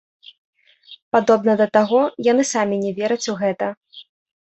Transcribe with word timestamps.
Падобна 1.17 1.53
да 1.61 1.67
таго, 1.79 2.01
яны 2.31 2.49
самі 2.55 2.83
не 2.83 2.91
вераць 3.01 3.25
у 3.37 3.41
гэта. 3.47 3.65